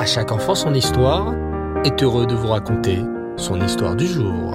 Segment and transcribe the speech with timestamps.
[0.00, 1.34] À chaque enfant son histoire
[1.84, 3.00] est heureux de vous raconter
[3.36, 4.54] son histoire du jour.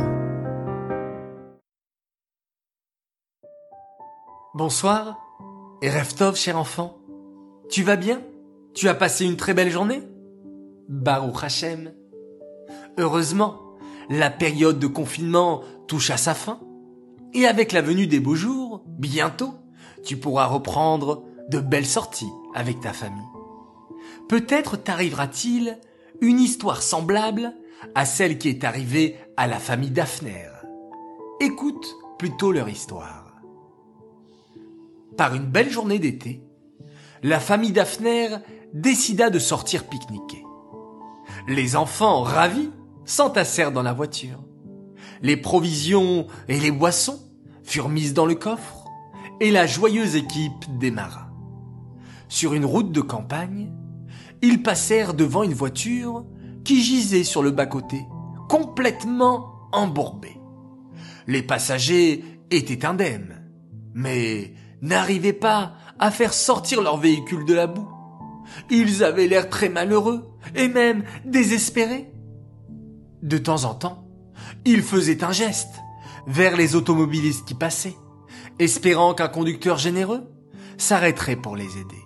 [4.56, 5.20] Bonsoir
[5.84, 6.98] et Reftov, cher enfant.
[7.70, 8.22] Tu vas bien?
[8.74, 10.02] Tu as passé une très belle journée?
[10.90, 11.94] Baruch Hashem.
[12.98, 13.60] Heureusement,
[14.10, 16.60] la période de confinement touche à sa fin.
[17.36, 19.54] Et avec la venue des beaux jours, bientôt,
[20.04, 21.22] tu pourras reprendre
[21.52, 23.35] de belles sorties avec ta famille.
[24.28, 25.78] Peut-être t'arrivera-t-il
[26.22, 27.54] une histoire semblable
[27.94, 30.50] à celle qui est arrivée à la famille Daphner.
[31.40, 31.86] Écoute
[32.18, 33.36] plutôt leur histoire.
[35.18, 36.42] Par une belle journée d'été,
[37.22, 38.30] la famille Daphner
[38.74, 40.44] décida de sortir pique-niquer.
[41.48, 42.72] Les enfants, ravis,
[43.06, 44.44] s'entassèrent dans la voiture.
[45.22, 47.20] Les provisions et les boissons
[47.64, 48.86] furent mises dans le coffre
[49.40, 51.30] et la joyeuse équipe démarra.
[52.28, 53.72] Sur une route de campagne,
[54.46, 56.24] ils passèrent devant une voiture
[56.64, 58.06] qui gisait sur le bas-côté,
[58.48, 60.38] complètement embourbée.
[61.26, 63.44] Les passagers étaient indemnes,
[63.96, 67.90] mais n'arrivaient pas à faire sortir leur véhicule de la boue.
[68.70, 72.12] Ils avaient l'air très malheureux et même désespérés.
[73.24, 74.08] De temps en temps,
[74.64, 75.82] ils faisaient un geste
[76.28, 77.96] vers les automobilistes qui passaient,
[78.60, 80.30] espérant qu'un conducteur généreux
[80.78, 82.04] s'arrêterait pour les aider.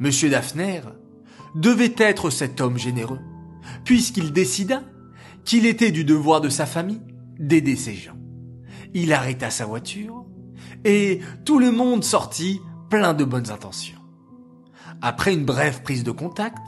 [0.00, 0.80] Monsieur Daphner
[1.54, 3.20] devait être cet homme généreux,
[3.84, 4.82] puisqu'il décida
[5.44, 7.00] qu'il était du devoir de sa famille
[7.38, 8.16] d'aider ces gens.
[8.94, 10.24] Il arrêta sa voiture
[10.84, 13.98] et tout le monde sortit plein de bonnes intentions.
[15.02, 16.58] Après une brève prise de contact,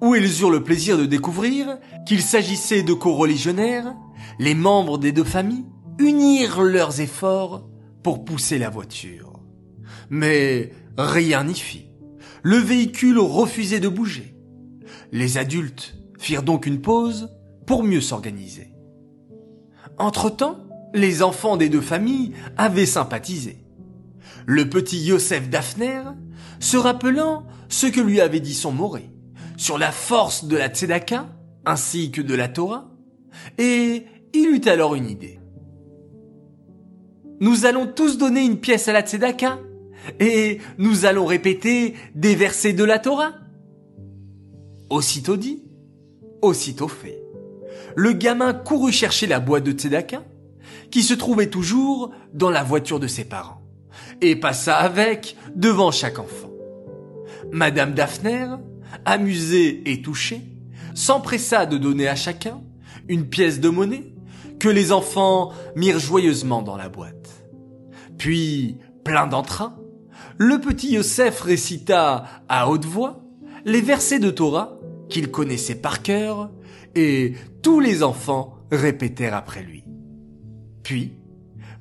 [0.00, 3.94] où ils eurent le plaisir de découvrir qu'il s'agissait de co-religionnaires,
[4.38, 5.64] les membres des deux familles
[5.98, 7.66] unirent leurs efforts
[8.02, 9.40] pour pousser la voiture.
[10.10, 11.85] Mais rien n'y fit.
[12.46, 14.32] Le véhicule refusait de bouger.
[15.10, 17.28] Les adultes firent donc une pause
[17.66, 18.72] pour mieux s'organiser.
[19.98, 23.64] Entre-temps, les enfants des deux familles avaient sympathisé.
[24.46, 26.02] Le petit Yosef Daphner,
[26.60, 29.10] se rappelant ce que lui avait dit son moré
[29.56, 31.26] sur la force de la tzedaka
[31.64, 32.92] ainsi que de la Torah,
[33.58, 35.40] et il eut alors une idée.
[37.40, 39.58] Nous allons tous donner une pièce à la tzedaka
[40.20, 43.32] et nous allons répéter des versets de la Torah.
[44.90, 45.62] Aussitôt dit,
[46.42, 47.22] aussitôt fait.
[47.94, 50.22] Le gamin courut chercher la boîte de tzedaka,
[50.90, 53.62] qui se trouvait toujours dans la voiture de ses parents,
[54.20, 56.50] et passa avec devant chaque enfant.
[57.52, 58.48] Madame Daphner,
[59.04, 60.42] amusée et touchée,
[60.94, 62.60] s'empressa de donner à chacun
[63.08, 64.12] une pièce de monnaie
[64.58, 67.44] que les enfants mirent joyeusement dans la boîte.
[68.18, 69.76] Puis, plein d'entrain,
[70.38, 73.22] le petit Yosef récita à haute voix
[73.64, 76.50] les versets de Torah qu'il connaissait par cœur
[76.94, 79.84] et tous les enfants répétèrent après lui.
[80.82, 81.14] Puis,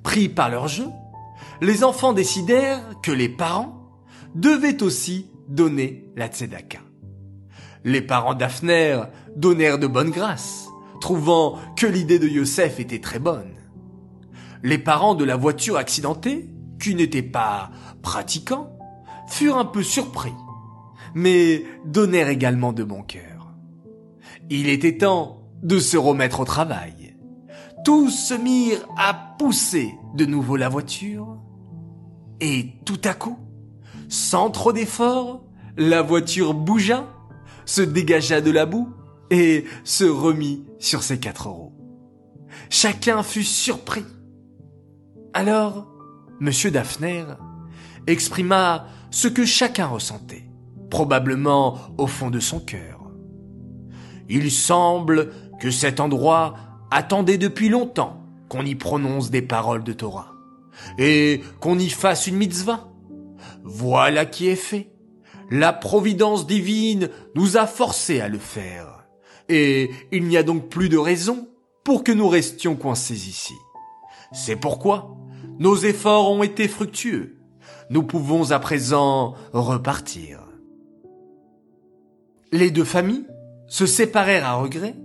[0.04, 0.88] pris par leur jeu,
[1.62, 3.92] les enfants décidèrent que les parents
[4.36, 6.80] devaient aussi donner la tzedaka.
[7.84, 9.02] Les parents d'Afner
[9.36, 10.68] donnèrent de bonnes grâces,
[11.02, 13.54] trouvant que l'idée de Yosef était très bonne.
[14.64, 16.50] Les parents de la voiture accidentée,
[16.80, 17.72] qui n'étaient pas
[18.02, 18.78] pratiquants,
[19.28, 20.34] furent un peu surpris,
[21.14, 23.54] mais donnèrent également de bon cœur.
[24.50, 27.16] Il était temps de se remettre au travail.
[27.84, 31.38] Tous se mirent à pousser de nouveau la voiture,
[32.40, 33.40] et tout à coup,
[34.10, 35.44] sans trop d'efforts,
[35.78, 37.06] la voiture bougea
[37.66, 38.90] se dégagea de la boue
[39.30, 41.74] et se remit sur ses quatre roues.
[42.70, 44.06] Chacun fut surpris.
[45.34, 45.88] Alors,
[46.40, 47.26] Monsieur Daphner
[48.08, 50.44] exprima ce que chacun ressentait,
[50.90, 53.10] probablement au fond de son cœur.
[54.28, 56.56] Il semble que cet endroit
[56.92, 60.34] attendait depuis longtemps qu'on y prononce des paroles de Torah
[60.98, 62.90] et qu'on y fasse une mitzvah.
[63.64, 64.92] Voilà qui est fait.
[65.50, 69.06] La providence divine nous a forcés à le faire.
[69.48, 71.48] Et il n'y a donc plus de raison
[71.84, 73.54] pour que nous restions coincés ici.
[74.34, 75.16] C'est pourquoi
[75.60, 77.38] nos efforts ont été fructueux.
[77.90, 80.40] Nous pouvons à présent repartir.
[82.52, 83.28] Les deux familles
[83.68, 84.96] se séparèrent à regret,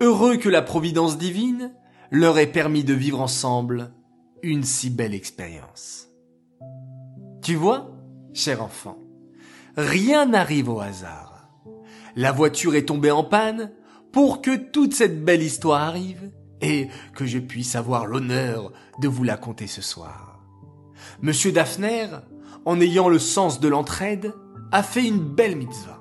[0.00, 1.72] heureux que la providence divine
[2.10, 3.92] leur ait permis de vivre ensemble
[4.42, 6.08] une si belle expérience.
[7.42, 7.90] Tu vois,
[8.32, 8.98] cher enfant,
[9.76, 11.48] Rien n'arrive au hasard.
[12.16, 13.72] La voiture est tombée en panne
[14.12, 19.24] pour que toute cette belle histoire arrive et que je puisse avoir l'honneur de vous
[19.24, 20.40] la conter ce soir.
[21.22, 22.08] Monsieur Daphner,
[22.64, 24.34] en ayant le sens de l'entraide,
[24.72, 26.00] a fait une belle mitzvah.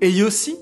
[0.00, 0.56] Et Yossi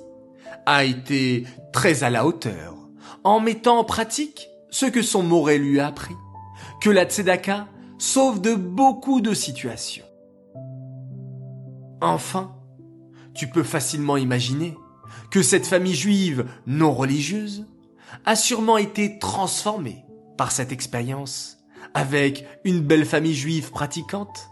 [0.67, 2.77] a été très à la hauteur
[3.23, 6.15] en mettant en pratique ce que son Moré lui a appris,
[6.81, 7.69] que la tzedaka
[7.99, 10.05] sauve de beaucoup de situations.
[12.01, 12.55] Enfin,
[13.35, 14.77] tu peux facilement imaginer
[15.31, 17.67] que cette famille juive non religieuse
[18.25, 20.05] a sûrement été transformée
[20.37, 21.59] par cette expérience
[21.95, 24.51] avec une belle famille juive pratiquante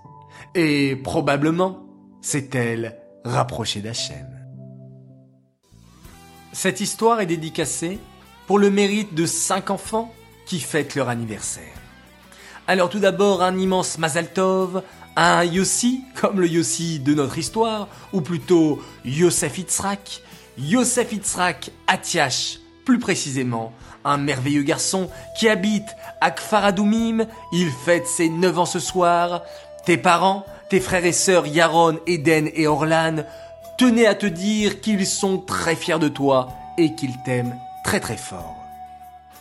[0.54, 1.86] et probablement
[2.20, 4.28] s'est-elle rapprochée d'Hachem.
[6.52, 7.98] Cette histoire est dédicacée
[8.46, 10.12] pour le mérite de cinq enfants
[10.46, 11.74] qui fêtent leur anniversaire.
[12.66, 14.82] Alors tout d'abord un immense Mazal Tov,
[15.16, 20.22] un Yossi, comme le Yossi de notre histoire, ou plutôt Yosef Itzrak,
[20.58, 23.72] Yosef Itzrak Atiash, plus précisément,
[24.04, 25.08] un merveilleux garçon
[25.38, 29.42] qui habite à Kfaradoumim, il fête ses 9 ans ce soir.
[29.84, 33.24] Tes parents, tes frères et sœurs Yaron, Eden et Orlan
[33.78, 36.48] tenaient à te dire qu'ils sont très fiers de toi
[36.78, 38.62] et qu'ils t'aiment très très fort.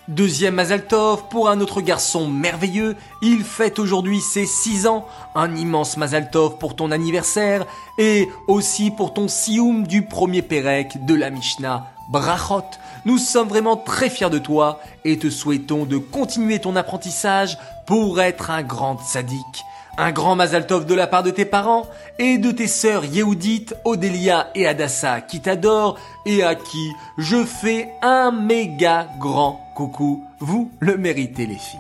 [0.07, 5.05] Deuxième Mazaltov pour un autre garçon merveilleux, il fête aujourd'hui ses 6 ans,
[5.35, 7.65] un immense Mazaltov pour ton anniversaire
[7.97, 12.66] et aussi pour ton sioum du premier Pérec de la Mishnah, Brachot.
[13.06, 18.19] Nous sommes vraiment très fiers de toi et te souhaitons de continuer ton apprentissage pour
[18.19, 19.63] être un grand sadique.
[19.98, 21.88] Un grand Mazaltov de la part de tes parents
[22.19, 27.90] et de tes sœurs Yehudites, Odélia et Adassa qui t'adorent et à qui je fais
[28.02, 30.25] un méga grand coucou.
[30.40, 31.80] Vous le méritez les filles.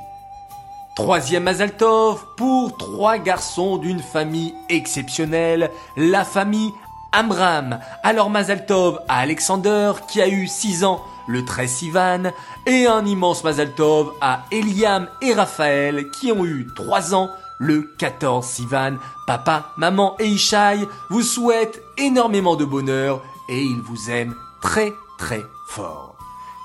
[0.95, 6.69] Troisième Mazaltov pour trois garçons d'une famille exceptionnelle, la famille
[7.11, 7.79] Amram.
[8.03, 12.23] Alors Mazaltov à Alexander qui a eu 6 ans le 13 Sivan
[12.65, 17.29] et un immense Mazaltov à Eliam et Raphaël qui ont eu 3 ans
[17.59, 18.95] le 14 Sivan.
[19.27, 25.43] Papa, maman et Ishaï vous souhaitent énormément de bonheur et ils vous aiment très très
[25.67, 26.15] fort.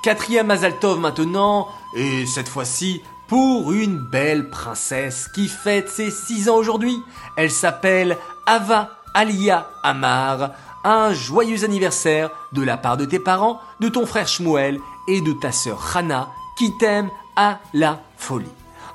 [0.03, 1.67] Quatrième Mazaltov maintenant,
[1.97, 7.03] et cette fois-ci pour une belle princesse qui fête ses 6 ans aujourd'hui.
[7.37, 8.17] Elle s'appelle
[8.47, 10.51] Ava Alia Amar.
[10.85, 14.79] Un joyeux anniversaire de la part de tes parents, de ton frère Shmuel
[15.09, 16.29] et de ta sœur Hana
[16.59, 18.45] qui t'aiment à la folie.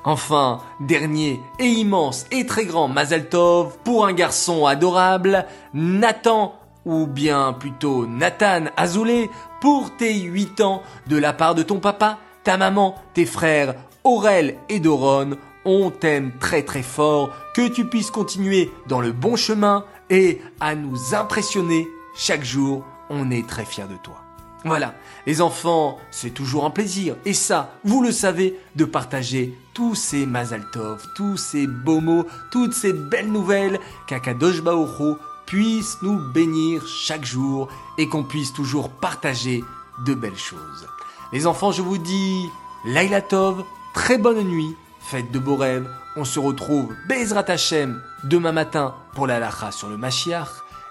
[0.04, 7.08] Enfin, dernier et immense et très grand Mazal Tov pour un garçon adorable, Nathan, ou
[7.08, 9.28] bien plutôt Nathan Azoulay,
[9.60, 13.74] pour tes 8 ans de la part de ton papa, ta maman, tes frères
[14.04, 15.32] Aurel et Doron.
[15.66, 20.76] On t'aime très très fort, que tu puisses continuer dans le bon chemin et à
[20.76, 22.86] nous impressionner chaque jour.
[23.10, 24.22] On est très fiers de toi.
[24.64, 24.94] Voilà,
[25.26, 30.28] les enfants, c'est toujours un plaisir, et ça, vous le savez, de partager tous ces
[30.28, 35.16] Mazaltov, tous ces beaux mots, toutes ces belles nouvelles qu'Akadosh Baoru
[35.48, 39.64] puisse nous bénir chaque jour et qu'on puisse toujours partager
[40.06, 40.88] de belles choses.
[41.34, 42.48] Les enfants, je vous dis
[42.86, 43.64] Laila Tov,
[43.96, 49.28] très bonne nuit, faites de beaux rêves, on se retrouve Bezrat Hashem demain matin pour
[49.28, 50.50] la lacha sur le Mashiach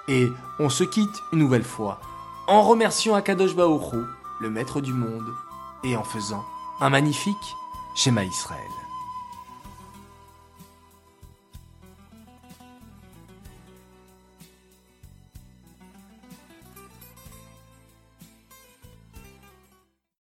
[0.09, 2.01] et on se quitte une nouvelle fois
[2.47, 4.05] en remerciant Akadosh Baoru,
[4.41, 5.29] le maître du monde,
[5.85, 6.45] et en faisant
[6.81, 7.57] un magnifique
[7.95, 8.71] schéma Israël.